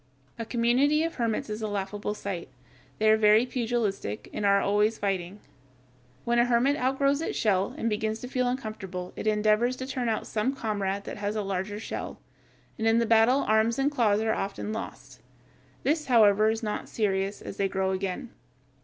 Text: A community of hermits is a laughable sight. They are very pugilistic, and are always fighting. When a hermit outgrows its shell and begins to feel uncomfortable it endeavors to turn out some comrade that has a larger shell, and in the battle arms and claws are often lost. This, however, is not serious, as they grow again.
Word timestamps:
A 0.39 0.45
community 0.47 1.03
of 1.03 1.13
hermits 1.13 1.47
is 1.47 1.61
a 1.61 1.67
laughable 1.67 2.15
sight. 2.15 2.49
They 2.97 3.07
are 3.11 3.17
very 3.17 3.45
pugilistic, 3.45 4.31
and 4.33 4.47
are 4.47 4.59
always 4.59 4.97
fighting. 4.97 5.39
When 6.25 6.39
a 6.39 6.45
hermit 6.45 6.75
outgrows 6.75 7.21
its 7.21 7.37
shell 7.37 7.75
and 7.77 7.87
begins 7.87 8.19
to 8.21 8.27
feel 8.27 8.47
uncomfortable 8.47 9.13
it 9.15 9.27
endeavors 9.27 9.75
to 9.75 9.85
turn 9.85 10.09
out 10.09 10.25
some 10.25 10.55
comrade 10.55 11.03
that 11.03 11.17
has 11.17 11.35
a 11.35 11.43
larger 11.43 11.79
shell, 11.79 12.19
and 12.79 12.87
in 12.87 12.97
the 12.97 13.05
battle 13.05 13.41
arms 13.41 13.77
and 13.77 13.91
claws 13.91 14.21
are 14.21 14.33
often 14.33 14.73
lost. 14.73 15.21
This, 15.83 16.07
however, 16.07 16.49
is 16.49 16.63
not 16.63 16.89
serious, 16.89 17.39
as 17.39 17.57
they 17.57 17.69
grow 17.69 17.91
again. 17.91 18.31